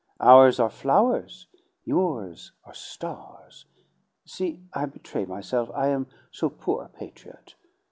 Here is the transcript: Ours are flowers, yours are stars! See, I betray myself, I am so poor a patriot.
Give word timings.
Ours 0.19 0.59
are 0.59 0.71
flowers, 0.71 1.45
yours 1.83 2.53
are 2.63 2.73
stars! 2.73 3.65
See, 4.25 4.63
I 4.73 4.87
betray 4.87 5.25
myself, 5.25 5.69
I 5.75 5.89
am 5.89 6.07
so 6.31 6.49
poor 6.49 6.83
a 6.83 6.89
patriot. 6.89 7.53